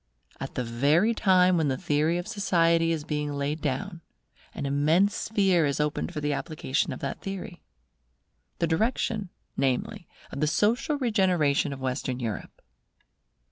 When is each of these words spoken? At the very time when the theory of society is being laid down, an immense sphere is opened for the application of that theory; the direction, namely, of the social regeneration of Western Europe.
At 0.39 0.55
the 0.55 0.63
very 0.63 1.13
time 1.13 1.57
when 1.57 1.67
the 1.67 1.77
theory 1.77 2.17
of 2.17 2.27
society 2.27 2.91
is 2.91 3.03
being 3.03 3.33
laid 3.33 3.61
down, 3.61 4.01
an 4.55 4.65
immense 4.65 5.15
sphere 5.15 5.63
is 5.67 5.79
opened 5.79 6.11
for 6.11 6.19
the 6.21 6.33
application 6.33 6.91
of 6.91 7.01
that 7.01 7.21
theory; 7.21 7.61
the 8.57 8.65
direction, 8.65 9.29
namely, 9.57 10.07
of 10.31 10.39
the 10.39 10.47
social 10.47 10.97
regeneration 10.97 11.71
of 11.71 11.79
Western 11.81 12.19
Europe. 12.19 12.63